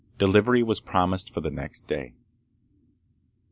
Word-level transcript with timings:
Delivery 0.17 0.63
was 0.63 0.79
promised 0.79 1.31
for 1.31 1.41
the 1.41 1.51
next 1.51 1.85
day. 1.85 2.15